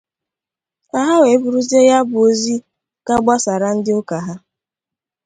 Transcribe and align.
ka 0.89 0.99
ha 1.07 1.13
wee 1.21 1.39
buruzie 1.41 1.81
ya 1.89 1.99
bụ 2.09 2.17
ozi 2.27 2.55
ga 3.05 3.15
gbasaara 3.23 3.69
ndị 3.77 3.91
ụka 3.99 4.17
ha 4.25 4.33